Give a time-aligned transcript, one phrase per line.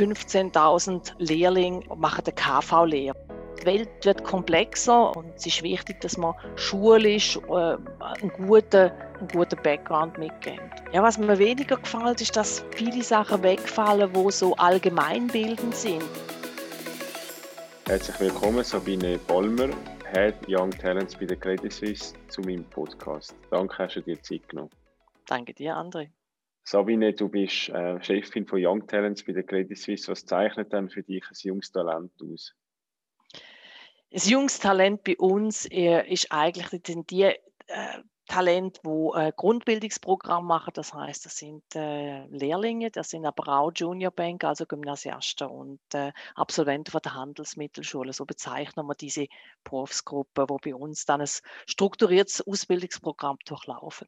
[0.00, 3.14] 15.000 Lehrlinge machen eine KV-Lehre.
[3.60, 9.28] Die Welt wird komplexer und es ist wichtig, dass man schulisch äh, einen, guten, einen
[9.30, 10.70] guten Background mitgeben.
[10.92, 16.02] Ja, was mir weniger gefällt, ist, dass viele Sachen wegfallen, die so allgemeinbildend sind.
[17.86, 19.68] Herzlich willkommen, Sabine Ballmer,
[20.14, 23.34] Head Young Talents bei der Credit Suisse, zu meinem Podcast.
[23.50, 24.70] Danke, hast du dir Zeit genommen.
[25.26, 26.08] Danke dir, André.
[26.70, 30.06] Sabine, du bist äh, Chefin von Young Talents bei der Credit Suisse.
[30.06, 32.54] Was zeichnet denn für dich ein junges Talent aus?
[34.12, 37.34] Das junges Talent bei uns äh, ist eigentlich die, äh,
[38.28, 40.70] Talent, wo äh, Grundbildungsprogramm machen.
[40.74, 45.80] Das heißt, das sind äh, Lehrlinge, das sind aber auch Junior Bank, also Gymnasiasten und
[45.92, 48.12] äh, Absolventen von der Handelsmittelschule.
[48.12, 49.26] So bezeichnen wir diese
[49.64, 51.28] Berufsgruppe, wo bei uns dann ein
[51.66, 54.06] strukturiertes Ausbildungsprogramm durchlaufen.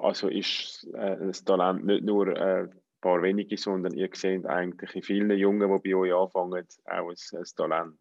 [0.00, 4.94] Also ist äh, das Talent nicht nur äh, ein paar wenige, sondern ihr seht eigentlich
[4.94, 7.94] in vielen Jungen, die bei euch anfangen, auch ein, ein Talent.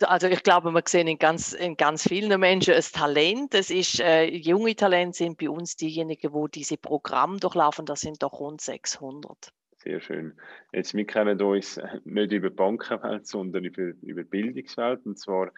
[0.00, 3.54] Also ich glaube, wir sehen in ganz, in ganz vielen Menschen ein Talent.
[3.54, 7.84] Es ist, äh, junge Talente sind bei uns diejenigen, wo diese Programme durchlaufen.
[7.84, 9.52] Das sind doch rund 600.
[9.76, 10.32] Sehr schön.
[10.72, 15.04] Jetzt, wir kennen uns nicht über die Bankenwelt, sondern über, über die Bildungswelt.
[15.04, 15.50] Und zwar äh,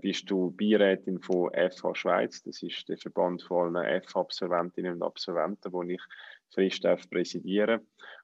[0.00, 2.42] bist du Beirätin von FH Schweiz.
[2.42, 6.00] Das ist der Verband von allen FH-Absolventinnen und Absolventen, wo ich
[6.52, 7.02] frisch darf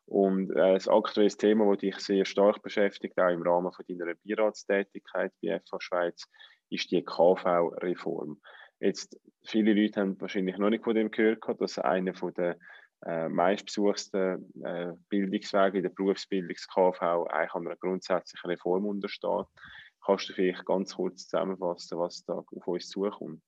[0.06, 4.14] Und äh, das aktuelle Thema, das dich sehr stark beschäftigt, auch im Rahmen von deiner
[4.24, 6.24] Beiratstätigkeit bei FH Schweiz,
[6.70, 8.40] ist die KV-Reform.
[8.80, 12.56] Jetzt, viele Leute haben wahrscheinlich noch nicht von dem gehört, dass einer von der
[13.04, 19.46] äh, meistbesuchsten äh, Bildungswege in der Berufsbildungs-KV eigentlich an einer grundsätzlichen Reform untersteht.
[20.04, 23.42] Kannst du vielleicht ganz kurz zusammenfassen, was da auf uns zukommt?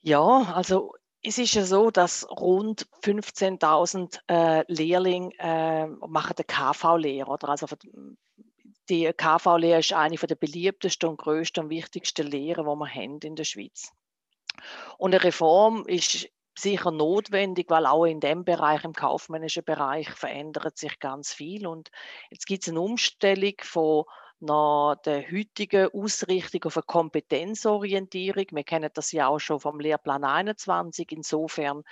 [0.00, 7.36] Ja, also es ist ja so, dass rund 15.000 äh, Lehrlinge äh, machen die KV-Lehre.
[7.42, 7.66] Also
[8.88, 13.36] die KV-Lehre ist eine der beliebtesten und größten und wichtigsten Lehren, die wir haben in
[13.36, 13.92] der Schweiz.
[14.96, 16.28] Und eine Reform ist
[16.58, 21.66] sicher notwendig, weil auch in dem Bereich, im kaufmännischen Bereich, verändert sich ganz viel.
[21.66, 21.90] Und
[22.30, 24.04] jetzt gibt es eine Umstellung von
[24.40, 28.46] nach der heutigen Ausrichtung auf eine Kompetenzorientierung.
[28.50, 31.12] Wir kennen das ja auch schon vom Lehrplan 21.
[31.12, 31.82] Insofern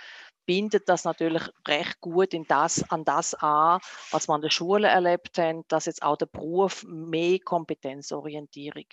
[0.47, 3.81] bindet das natürlich recht gut in das, an das an,
[4.11, 8.87] was man an der Schule erlebt haben, dass jetzt auch der Beruf mehr Kompetenzorientierung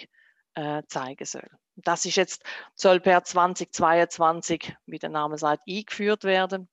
[0.55, 1.47] äh, zeigen soll.
[1.75, 2.43] Das ist jetzt,
[2.75, 6.69] soll per 2022, wie der Name sagt, eingeführt werden.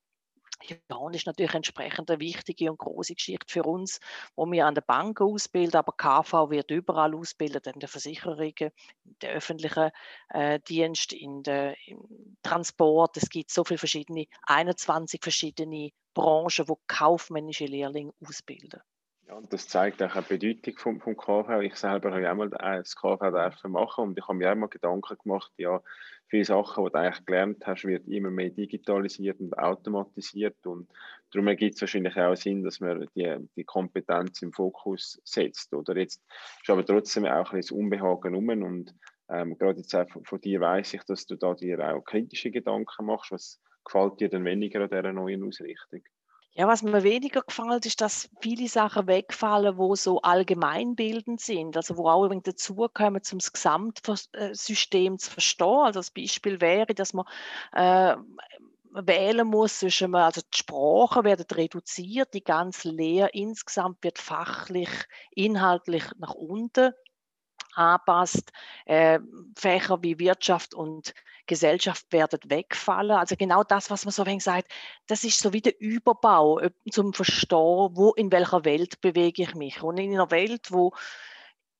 [0.63, 3.99] Ja, und ist natürlich entsprechend eine wichtige und große Geschichte für uns,
[4.35, 8.71] wo wir an der Bank ausbilden, aber KV wird überall ausgebildet, in den Versicherungen, in
[9.21, 9.89] den öffentlichen
[10.29, 13.17] äh, Dienst, in der, im Transport.
[13.17, 18.81] Es gibt so viele verschiedene, 21 verschiedene Branchen, wo kaufmännische Lehrlinge ausbilden.
[19.31, 21.61] Ja, und das zeigt auch eine Bedeutung vom, vom KV.
[21.61, 23.31] Ich selber habe ja auch mal das KV
[23.69, 25.81] machen und ich habe mir auch mal Gedanken gemacht, ja,
[26.27, 30.89] viele Sachen, die du eigentlich gelernt hast, wird immer mehr digitalisiert und automatisiert und
[31.31, 35.73] darum ergibt es wahrscheinlich auch Sinn, dass man die, die Kompetenz im Fokus setzt.
[35.73, 36.21] Oder jetzt
[36.61, 38.93] ist aber trotzdem auch ein bisschen Unbehagen rum und
[39.29, 42.51] ähm, gerade jetzt auch von, von dir weiß ich, dass du da dir auch kritische
[42.51, 43.31] Gedanken machst.
[43.31, 46.01] Was gefällt dir denn weniger an dieser neuen Ausrichtung?
[46.53, 51.95] Ja, was mir weniger gefällt, ist, dass viele Sachen wegfallen, wo so allgemeinbildend sind, also
[51.95, 55.67] wo auch dazukommen, um das Gesamtsystem zu verstehen.
[55.85, 57.25] Also das Beispiel wäre, dass man
[57.71, 58.17] äh,
[58.91, 64.89] wählen muss zwischen, also die Sprachen werden reduziert, die ganze Lehre insgesamt wird fachlich,
[65.33, 66.91] inhaltlich nach unten
[67.73, 68.51] anpasst.
[68.85, 69.19] Äh,
[69.55, 71.13] Fächer wie Wirtschaft und
[71.47, 73.11] Gesellschaft werden wegfallen.
[73.11, 74.71] Also genau das, was man so wenig sagt,
[75.07, 76.61] das ist so wie der Überbau
[76.91, 79.81] zum Verstehen, wo in welcher Welt bewege ich mich.
[79.81, 80.93] Und in einer Welt, wo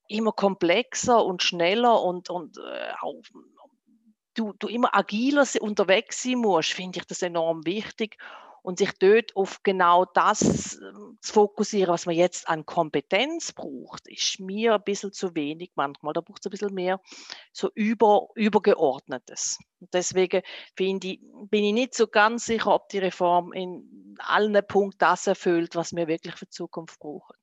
[0.08, 3.22] immer komplexer und schneller und, und äh, auch,
[4.34, 8.18] du, du immer agiler unterwegs sein musst, finde ich das enorm wichtig
[8.62, 14.08] und sich dort auf genau das ähm, zu fokussieren, was man jetzt an Kompetenz braucht,
[14.08, 16.14] ist mir ein bisschen zu wenig manchmal.
[16.14, 17.02] Da braucht es ein bisschen mehr
[17.52, 19.58] so über, übergeordnetes.
[19.80, 20.42] Und deswegen
[20.78, 21.20] ich,
[21.50, 25.96] bin ich nicht so ganz sicher, ob die Reform in allen Punkten das erfüllt, was
[25.96, 27.36] wir wirklich für die Zukunft brauchen.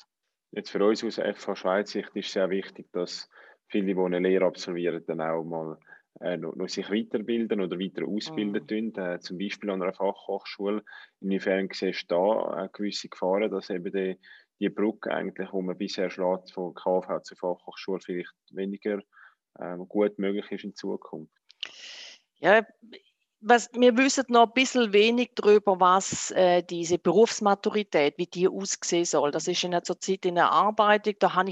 [0.52, 3.28] Jetzt für uns aus FH Schweiz ist sehr wichtig, dass
[3.66, 5.78] viele, die eine Lehre absolvieren, dann auch mal
[6.20, 8.94] äh, noch, noch, sich weiterbilden oder weiter ausbilden mhm.
[8.94, 10.82] tun, äh, zum Beispiel an einer Fachhochschule.
[11.20, 14.18] Inwiefern siehst du da äh, gewisse Gefahren, dass eben die,
[14.60, 19.00] die Brücke eigentlich, wo man bisher schlägt, von KV zur Fachhochschule vielleicht weniger
[19.60, 21.32] ähm, gut möglich ist in Zukunft?
[22.40, 22.64] Ja,
[23.40, 29.04] was, wir wissen noch ein bisschen wenig darüber, was äh, diese Berufsmaturität, wie die aussehen
[29.04, 29.30] soll.
[29.30, 31.14] Das ist in der Zeit in der Arbeitung.
[31.20, 31.44] Da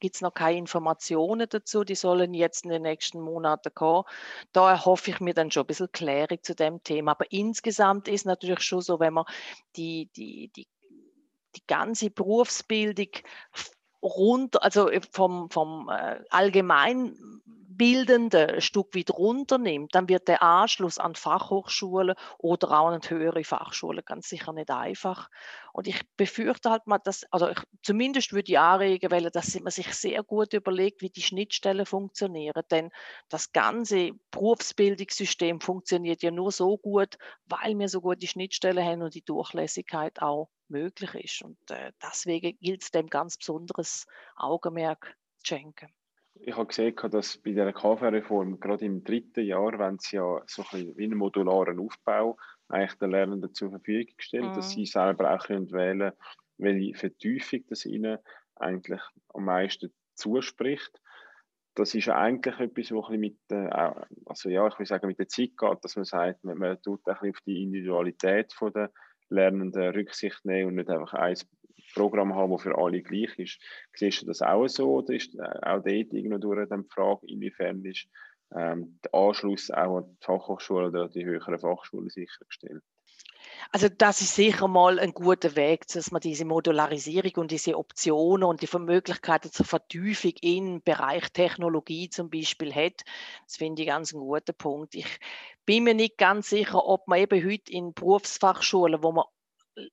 [0.00, 1.84] gibt es noch keine Informationen dazu.
[1.84, 4.04] Die sollen jetzt in den nächsten Monaten kommen.
[4.52, 7.12] Da erhoffe ich mir dann schon ein bisschen Klärung zu dem Thema.
[7.12, 9.24] Aber insgesamt ist natürlich schon so, wenn man
[9.76, 10.66] die, die, die,
[11.54, 13.10] die ganze Berufsbildung
[14.02, 17.16] rund, also vom, vom äh, allgemein
[17.80, 23.42] Bildende ein Stück weit runternimmt, dann wird der Anschluss an Fachhochschulen oder auch an höhere
[23.42, 25.30] Fachschulen ganz sicher nicht einfach.
[25.72, 29.70] Und ich befürchte halt mal, dass, also ich, zumindest würde ich anregen wollen, dass man
[29.70, 32.62] sich sehr gut überlegt, wie die Schnittstellen funktionieren.
[32.70, 32.90] Denn
[33.30, 37.16] das ganze Berufsbildungssystem funktioniert ja nur so gut,
[37.46, 41.40] weil wir so gute Schnittstellen haben und die Durchlässigkeit auch möglich ist.
[41.40, 44.04] Und äh, deswegen gilt es dem ganz besonderes
[44.36, 45.88] Augenmerk zu schenken
[46.42, 50.64] ich habe gesehen, dass bei der KV-Reform, gerade im dritten Jahr, wenn sie ja so
[50.72, 52.38] ein wie einen modularen Aufbau
[52.68, 54.54] eigentlich den Lernenden zur Verfügung gestellt, mhm.
[54.54, 56.12] dass sie selber auch können wählen
[56.60, 58.18] welche Vertiefung das ihnen
[58.56, 61.00] eigentlich am meisten zuspricht.
[61.74, 63.70] Das ist eigentlich etwas, was mit, äh,
[64.26, 67.00] also ja, ich will sagen, mit der Zeit geht, dass man sagt, man, man tut
[67.06, 68.90] ein bisschen auf die Individualität der
[69.28, 71.48] Lernenden Rücksicht nehmen und nicht einfach eins
[71.94, 73.60] Programm haben, das für alle gleich ist.
[73.94, 77.84] Siehst du das auch so oder ist äh, auch dort irgendwo durch die Frage, inwiefern
[77.84, 78.06] ist
[78.54, 82.82] ähm, der Anschluss auch an die Fachhochschule oder die höheren Fachschulen sichergestellt?
[83.72, 88.44] Also das ist sicher mal ein guter Weg, dass man diese Modularisierung und diese Optionen
[88.44, 93.02] und die Möglichkeiten zur Vertiefung im Bereich Technologie zum Beispiel hat.
[93.46, 94.94] Das finde ich ganz einen guten Punkt.
[94.94, 95.20] Ich
[95.66, 99.24] bin mir nicht ganz sicher, ob man eben heute in Berufsfachschulen, wo man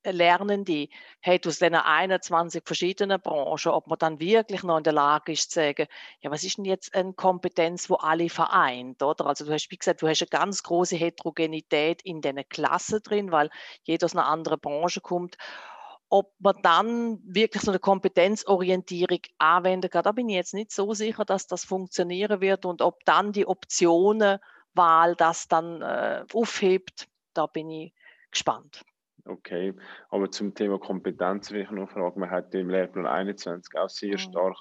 [0.03, 0.87] Lernende
[1.21, 5.51] hat aus diesen 21 verschiedenen Branchen, ob man dann wirklich noch in der Lage ist
[5.51, 5.87] zu sagen,
[6.21, 9.25] ja, was ist denn jetzt eine Kompetenz, wo alle vereint, oder?
[9.25, 13.31] Also du hast, wie gesagt, du hast eine ganz große Heterogenität in den Klassen drin,
[13.31, 13.49] weil
[13.83, 15.37] jeder aus einer anderen Branche kommt.
[16.09, 20.93] Ob man dann wirklich so eine Kompetenzorientierung anwenden kann, da bin ich jetzt nicht so
[20.93, 27.45] sicher, dass das funktionieren wird und ob dann die Optionenwahl das dann äh, aufhebt, da
[27.45, 27.93] bin ich
[28.31, 28.85] gespannt.
[29.27, 29.73] Okay,
[30.09, 32.19] aber zum Thema Kompetenz will ich noch fragen.
[32.19, 34.17] Man hat im Lehrplan 21 auch sehr mhm.
[34.17, 34.57] stark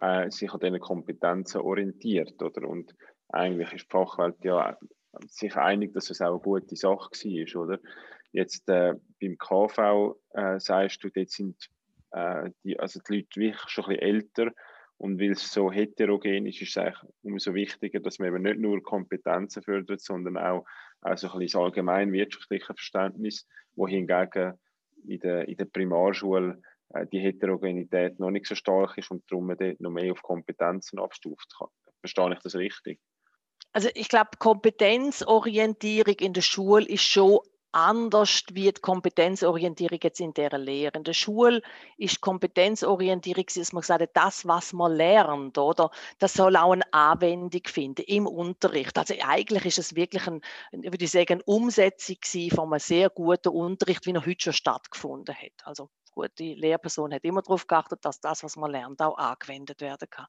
[0.00, 2.68] äh, sich an diesen Kompetenzen orientiert, oder?
[2.68, 2.94] Und
[3.28, 4.76] eigentlich ist die Fachwelt ja
[5.28, 7.78] sich einig, dass es auch eine gute Sache war, oder?
[8.32, 11.70] Jetzt äh, beim KV äh, sagst du, dort sind
[12.12, 14.52] äh, die, also die Leute wirklich schon ein bisschen älter
[14.96, 18.58] und weil es so heterogen ist, ist es eigentlich umso wichtiger, dass man eben nicht
[18.58, 20.64] nur Kompetenzen fördert, sondern auch
[21.02, 24.58] also ein bisschen das allgemein wirtschaftliche Verständnis, wo hingegen
[25.06, 29.46] in der, in der Primarschule äh, die Heterogenität noch nicht so stark ist und darum
[29.46, 31.52] man dort noch mehr auf Kompetenzen abstuft.
[32.00, 33.00] Verstehe ich das richtig?
[33.72, 37.40] Also ich glaube, Kompetenzorientierung in der Schule ist schon
[37.72, 40.96] anders wird Kompetenzorientierung jetzt in der Lehre.
[40.96, 41.62] In der Schule
[41.96, 46.92] ist Kompetenzorientierung, dass man gesagt hat, das, was man lernt, oder, das soll auch eine
[46.92, 48.96] Anwendung finden im Unterricht.
[48.98, 50.40] Also eigentlich ist es wirklich ein,
[50.72, 52.16] würde ich sagen, eine Umsetzung
[52.50, 55.64] von einem sehr guten Unterricht, wie er heute schon stattgefunden hat.
[55.64, 60.08] Also gute Lehrperson hat immer darauf geachtet, dass das, was man lernt, auch angewendet werden
[60.08, 60.26] kann.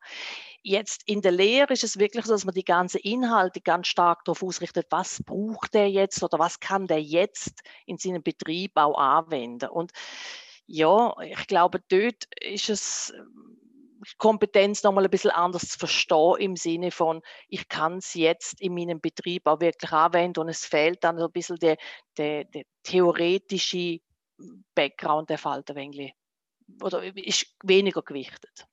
[0.62, 4.26] Jetzt in der Lehre ist es wirklich so, dass man die ganzen Inhalte ganz stark
[4.26, 8.98] darauf ausrichtet, was braucht der jetzt oder was kann der jetzt in seinem Betrieb auch
[8.98, 9.70] anwenden.
[9.70, 9.92] Und
[10.66, 13.14] ja, ich glaube, dort ist es
[14.18, 18.74] Kompetenz nochmal ein bisschen anders zu verstehen im Sinne von, ich kann es jetzt in
[18.74, 21.78] meinem Betrieb auch wirklich anwenden und es fehlt dann so ein bisschen der,
[22.18, 24.00] der, der theoretische
[24.76, 26.14] Background der fällt ein wenig,
[26.82, 28.68] oder ist weniger gewichtet.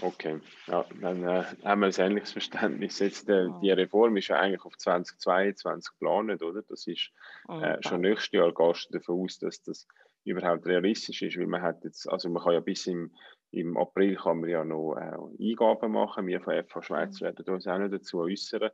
[0.00, 3.00] Okay, ja, dann äh, haben wir ein ähnliches Verständnis.
[3.00, 6.62] Jetzt, äh, Die Reform ist ja eigentlich auf 2022 geplant, oder?
[6.62, 7.10] Das ist
[7.48, 9.88] äh, schon nächstes Jahr gehst du davon aus, dass das
[10.24, 13.12] überhaupt realistisch ist, weil man hat jetzt, also man kann ja bis im,
[13.50, 16.26] im April kann man ja noch äh, Eingaben machen.
[16.26, 17.24] Wir von FH Schweiz mhm.
[17.24, 18.70] werden uns auch noch dazu äußern.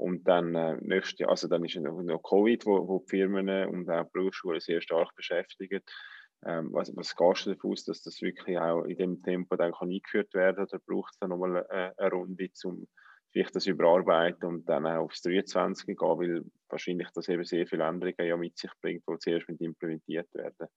[0.00, 3.48] Und dann äh, nächstes Jahr, also dann ist noch, noch Covid, wo, wo die Firmen
[3.68, 5.82] und auch die Berufsschulen sehr stark beschäftigen.
[6.46, 9.72] Ähm, was, was gehst du davon aus, dass das wirklich auch in dem Tempo dann
[9.72, 12.86] kann eingeführt werden oder braucht es dann nochmal eine, eine Runde, um
[13.30, 17.84] vielleicht das überarbeiten und dann auch aufs 23 gehen, weil wahrscheinlich das eben sehr viele
[17.84, 20.68] Änderungen ja mit sich bringt, die zuerst mit implementiert werden.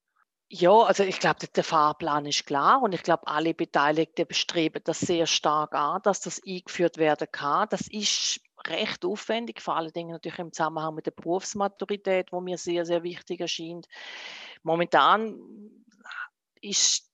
[0.50, 5.00] Ja, also ich glaube, der Fahrplan ist klar und ich glaube, alle Beteiligten bestreben das
[5.00, 7.68] sehr stark an, dass das eingeführt werden kann.
[7.70, 12.58] Das ist recht aufwendig, vor allen Dingen natürlich im Zusammenhang mit der Berufsmaturität, wo mir
[12.58, 13.86] sehr, sehr wichtig erscheint.
[14.62, 15.36] Momentan
[16.60, 17.13] ist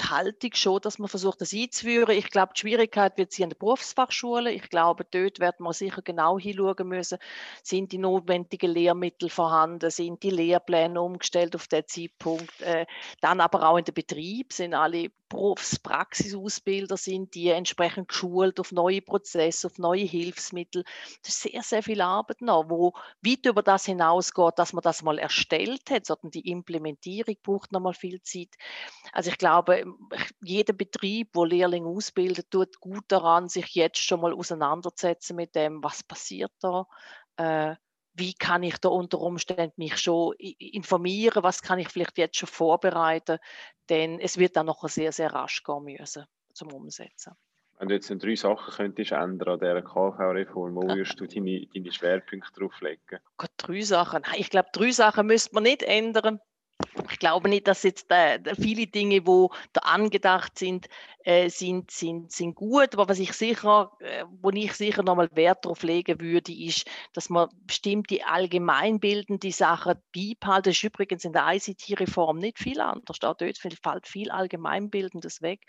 [0.00, 2.16] die Haltung schon, dass man versucht, das einzuführen.
[2.16, 4.52] Ich glaube, die Schwierigkeit wird sie an der Berufsfachschule.
[4.52, 7.18] Ich glaube, dort wird man sicher genau hinschauen müssen,
[7.62, 12.60] sind die notwendigen Lehrmittel vorhanden, sind die Lehrpläne umgestellt auf den Zeitpunkt.
[12.60, 12.86] Äh,
[13.20, 19.02] dann aber auch in der Betrieb sind alle Berufspraxisausbilder sind die entsprechend geschult auf neue
[19.02, 20.84] Prozesse, auf neue Hilfsmittel.
[21.22, 25.02] Das ist sehr, sehr viel Arbeit noch, wo weit über das hinausgeht, dass man das
[25.02, 28.48] mal erstellt hat, sondern die Implementierung braucht noch mal viel Zeit.
[29.12, 29.67] Also ich glaube,
[30.40, 35.82] jeder Betrieb, wo Lehrlinge ausbildet, tut gut daran, sich jetzt schon mal auseinanderzusetzen mit dem,
[35.82, 36.86] was passiert da.
[37.36, 37.76] Äh,
[38.14, 42.48] wie kann ich da unter Umständen mich schon informieren, was kann ich vielleicht jetzt schon
[42.48, 43.38] vorbereiten,
[43.88, 47.34] denn es wird dann noch sehr, sehr rasch gehen müssen zum Umsetzen.
[47.78, 51.92] Wenn du jetzt drei Sachen könntest ändern an dieser KV-Reform, wo würdest du deine, deine
[51.92, 53.20] Schwerpunkte drauf legen?
[53.36, 54.24] Gott, drei Sachen.
[54.36, 56.40] Ich glaube, drei Sachen müsste man nicht ändern
[57.10, 60.88] ich glaube nicht, dass jetzt da viele Dinge, wo da angedacht sind,
[61.24, 62.94] äh, sind, sind, sind gut.
[62.94, 67.28] Aber was ich sicher, äh, wo ich sicher nochmal Wert darauf legen würde, ist, dass
[67.28, 70.70] man bestimmte allgemeinbildende Sachen beibehalten.
[70.70, 73.22] Das ist übrigens in der ICT-Reform nicht viel anders.
[73.22, 75.66] Auch dort fällt viel Allgemeinbildendes weg.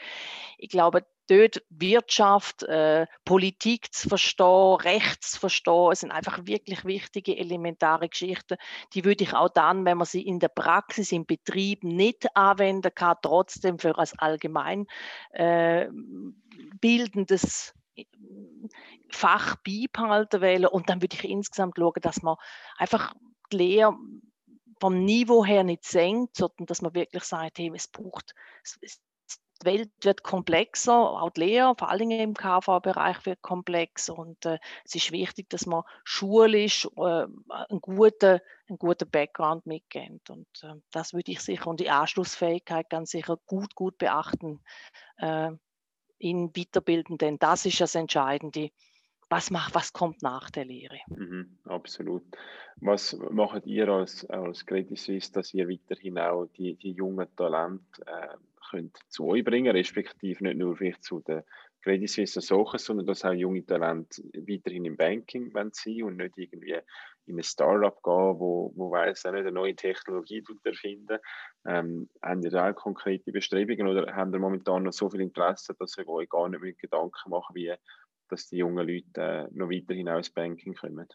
[0.58, 7.38] Ich glaube, dort Wirtschaft, äh, Politik zu verstehen, Recht zu verstehen, sind einfach wirklich wichtige,
[7.38, 8.58] elementare Geschichten.
[8.94, 12.94] Die würde ich auch dann, wenn man sie in der Praxis, im Betrieb nicht anwenden
[12.94, 14.88] kann, trotzdem für als allgemein
[15.32, 15.88] äh,
[16.80, 17.74] bildendes
[19.10, 20.66] Fach beibehalten wollen.
[20.66, 22.38] Und dann würde ich insgesamt schauen, dass man
[22.78, 23.14] einfach
[23.52, 23.98] die Lehre
[24.80, 28.34] vom Niveau her nicht senkt, sondern dass man wirklich sagt, hey, es braucht,
[28.64, 29.02] es,
[29.62, 34.60] die Welt wird komplexer, auch die Lehre, vor allem im KV-Bereich wird komplex und äh,
[34.86, 40.74] es ist wichtig, dass man schulisch äh, einen, guten, einen guten Background mitgeht und äh,
[40.92, 44.62] das würde ich sicher und die Anschlussfähigkeit ganz sicher gut, gut beachten
[45.18, 45.52] äh,
[46.20, 48.72] in Weiterbilden, denn das ist das Entscheidende.
[49.32, 50.98] Was, macht, was kommt nach der Lehre?
[51.08, 52.24] Mhm, absolut.
[52.78, 57.84] Was macht ihr als, als Credit Suisse, dass ihr weiterhin auch die, die jungen Talente
[58.08, 58.36] äh,
[58.70, 61.44] könnt zu euch bringen, respektive nicht nur vielleicht zu den
[61.82, 66.78] Credit Suisse suchen, sondern dass auch junge Talente weiterhin im Banking sein und nicht irgendwie
[67.26, 71.20] in ein Startup gehen, wo, wo weiss, auch nicht eine neue Technologie erfinden.
[71.66, 75.98] Ähm, haben ihr da konkrete Bestrebungen oder haben ihr momentan noch so viel Interesse, dass
[75.98, 77.74] ihr euch gar nicht Gedanken machen wie
[78.30, 81.08] dass die jungen Leute äh, noch weiterhin aus Banking kommen?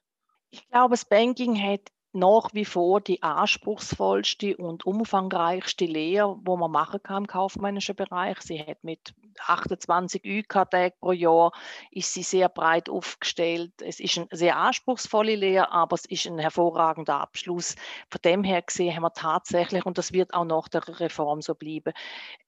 [0.50, 6.70] Ich glaube, das Banking hat nach wie vor die anspruchsvollste und umfangreichste Lehre, wo man
[6.70, 8.40] machen kann im kaufmännischen Bereich.
[8.40, 11.52] Sie hat mit 28 UK-Tagen pro Jahr
[11.90, 13.72] ist sie sehr breit aufgestellt.
[13.82, 17.74] Es ist eine sehr anspruchsvolle Lehre, aber es ist ein hervorragender Abschluss.
[18.10, 21.54] Von dem her gesehen haben wir tatsächlich, und das wird auch nach der Reform so
[21.54, 21.92] bleiben,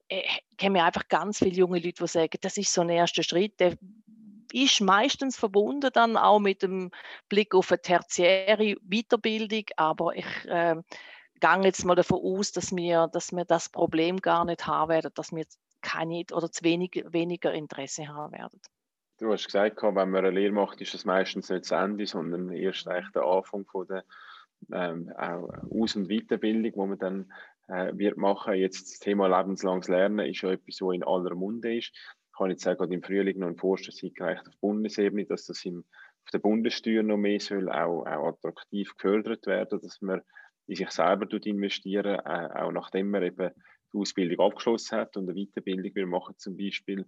[0.08, 0.22] äh,
[0.56, 3.76] kennen einfach ganz viele junge Leute, die sagen, das ist so ein erster Schritt, der
[4.52, 6.90] ist meistens verbunden dann auch mit dem
[7.28, 10.76] Blick auf eine tertiäre Weiterbildung, aber ich äh,
[11.40, 15.10] gehe jetzt mal davon aus, dass wir, dass wir das Problem gar nicht haben werden,
[15.14, 15.44] dass wir
[15.82, 18.60] keine oder zu wenig, weniger Interesse haben werden.
[19.18, 22.50] Du hast gesagt, wenn man eine Lehre macht, ist das meistens nicht das Ende, sondern
[22.50, 24.04] erst eigentlich der Anfang von der
[24.72, 25.10] ähm,
[25.70, 27.32] Aus- und Weiterbildung, wo man dann
[27.68, 28.54] äh, wird machen.
[28.54, 31.92] Jetzt das Thema lebenslanges Lernen ist ja etwas, was in aller Munde ist
[32.36, 35.84] kann jetzt sagen, im Frühling noch ein Vorstoß eingereicht auf Bundesebene, dass das im,
[36.24, 40.22] auf der Bundessteuer noch mehr soll, auch, auch attraktiv gefördert werden, dass man
[40.66, 43.50] in sich selber investieren, äh, auch nachdem man eben
[43.92, 47.06] die Ausbildung abgeschlossen hat und eine Weiterbildung will machen zum Beispiel.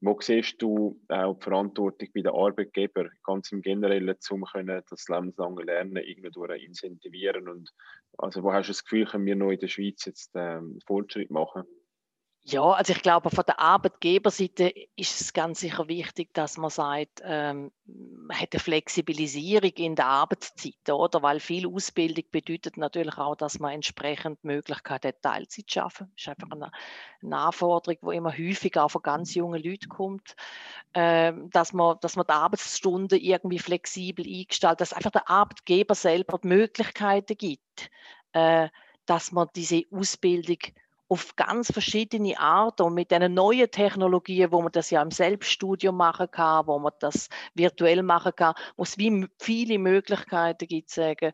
[0.00, 5.64] Wo siehst du auch die Verantwortung bei den Arbeitgebern ganz im Generellen, um das lebenslange
[5.64, 7.48] Lernen irgendwie incentivieren?
[7.48, 7.72] Und
[8.16, 11.32] also wo hast du das Gefühl, können wir noch in der Schweiz jetzt ähm, Fortschritt
[11.32, 11.64] machen?
[12.50, 17.20] Ja, also ich glaube, von der Arbeitgeberseite ist es ganz sicher wichtig, dass man sagt,
[17.22, 21.22] ähm, man hat eine Flexibilisierung in der Arbeitszeit, oder?
[21.22, 26.10] Weil viel Ausbildung bedeutet natürlich auch, dass man entsprechend Möglichkeit hat, Teilzeit zu schaffen.
[26.16, 26.70] Das ist einfach eine,
[27.22, 30.34] eine Anforderung, die immer häufiger auch von ganz jungen Leuten kommt,
[30.94, 36.38] ähm, dass, man, dass man die Arbeitsstunden irgendwie flexibel eingestaltet, dass einfach der Arbeitgeber selber
[36.38, 37.90] die Möglichkeiten gibt,
[38.32, 38.70] äh,
[39.04, 40.60] dass man diese Ausbildung
[41.08, 45.96] auf ganz verschiedene Arten und mit den neuen Technologien, wo man das ja im Selbststudium
[45.96, 51.32] machen kann, wo man das virtuell machen kann, wo es wie viele Möglichkeiten gibt, sagen,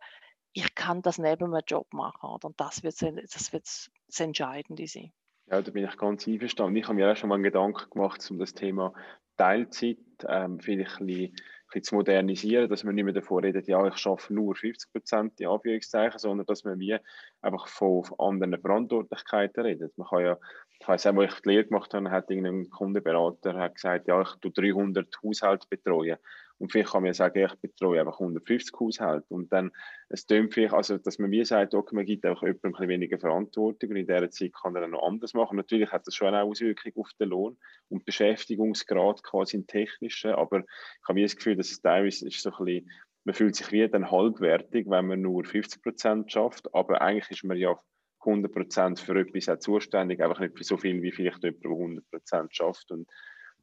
[0.52, 2.38] ich kann das neben meinem Job machen.
[2.43, 5.12] Und das wird das, wird das Entscheidende sein.
[5.47, 6.76] Ja, da bin ich ganz einverstanden.
[6.76, 8.95] Ich habe mir auch schon mal einen Gedanken gemacht um das Thema
[9.37, 11.37] Teilzeit, ähm, vielleicht ein bisschen
[11.75, 15.38] bisschen zu modernisieren, dass man nicht mehr davor redet, ja, ich schaffe nur 50 Prozent,
[15.38, 16.97] die Anführungszeichen, sondern dass man wie
[17.45, 19.97] einfach von anderen Verantwortlichkeiten redet.
[19.97, 20.39] Man kann ja
[20.85, 24.21] ich weiß auch, wo ich die Lehre gemacht habe, hat irgendein Kundenberater hat gesagt, ja,
[24.21, 26.19] ich tue 300 Haushalte betreuen.
[26.59, 29.27] Und vielleicht kann man ja sagen, ich betreue einfach 150 Haushalte.
[29.29, 29.73] Und dann,
[30.09, 32.89] es tönt vielleicht, also, dass man mir sagt, okay, man gibt auch jemandem ein bisschen
[32.89, 35.57] weniger Verantwortung und in dieser Zeit kann er dann noch anders machen.
[35.57, 37.57] Natürlich hat das schon eine Auswirkung auf den Lohn
[37.89, 42.51] und Beschäftigungsgrad quasi im Technischen, aber ich habe das Gefühl, dass es teilweise ist so
[42.51, 42.91] ein bisschen,
[43.25, 47.45] man fühlt sich wie dann halbwertig, wenn man nur 50 Prozent schafft, aber eigentlich ist
[47.45, 47.76] man ja
[48.21, 52.49] 100% für etwas auch zuständig, einfach nicht für so viel, wie vielleicht jemand, der 100%
[52.50, 52.90] schafft.
[52.90, 53.09] Und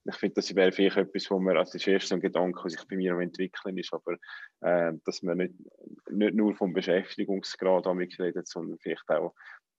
[0.06, 2.70] ich finde, das wäre vielleicht etwas, wo man, also das ist erst so ein Gedanke,
[2.70, 4.18] sich bei mir am entwickeln ist, aber
[4.62, 5.54] äh, dass man nicht,
[6.10, 9.36] nicht nur vom Beschäftigungsgrad redet, sondern vielleicht auch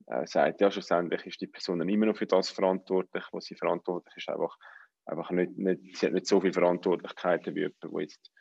[0.07, 4.17] äh, sagt, ja, schlussendlich ist die Person immer noch für das verantwortlich, was sie verantwortlich
[4.17, 4.57] ist, einfach,
[5.07, 8.32] einfach nicht, nicht, sie hat nicht so viel Verantwortlichkeiten wie jemand, der jetzt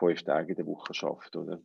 [0.00, 1.60] fünf Tage in der Woche schafft, oder?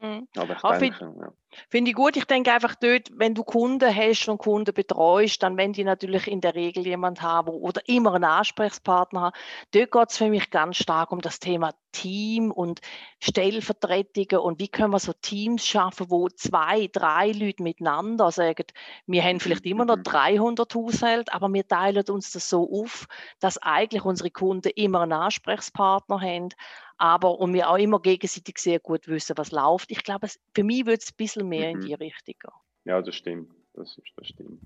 [0.00, 0.28] Mhm.
[0.36, 1.32] Aber ich ah, denke, find, ja.
[1.70, 2.16] Finde ich gut.
[2.16, 6.26] Ich denke einfach dort, wenn du Kunden hast und Kunden betreust, dann wenn die natürlich
[6.26, 9.36] in der Regel jemand haben oder immer einen Ansprechpartner haben.
[9.70, 12.80] Dort geht es für mich ganz stark um das Thema Team und
[13.20, 18.66] Stellvertretungen und wie können wir so Teams schaffen, wo zwei, drei Leute miteinander sagen,
[19.06, 20.78] wir haben vielleicht immer noch 300 mhm.
[20.78, 23.06] Haushalte, aber wir teilen uns das so auf,
[23.38, 26.48] dass eigentlich unsere Kunden immer einen Ansprechpartner haben,
[27.04, 29.90] aber und wir auch immer gegenseitig sehr gut wissen, was läuft.
[29.90, 31.82] Ich glaube, für mich wird es ein bisschen mehr mhm.
[31.82, 32.54] in die Richtung gehen.
[32.86, 33.50] Ja, das stimmt.
[33.74, 34.60] Das, ist, das stimmt.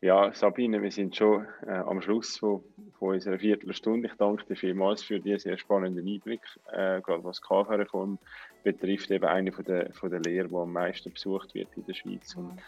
[0.00, 2.64] Ja, Sabine, wir sind schon äh, am Schluss von,
[2.98, 4.08] von unserer Viertelstunde.
[4.08, 6.40] Ich danke dir vielmals für diesen sehr spannenden Einblick,
[6.72, 8.18] äh, gerade was KV-Reform
[8.64, 11.94] betrifft, eben eine von der, von der Lehren, die am meisten besucht wird in der
[11.94, 12.34] Schweiz.
[12.34, 12.42] Mhm.
[12.42, 12.62] Und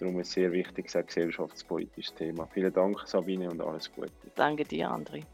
[0.00, 2.46] darum ein sehr wichtiges gesellschaftspolitisches Thema.
[2.46, 4.10] Vielen Dank, Sabine, und alles Gute.
[4.34, 5.24] Danke dir, André.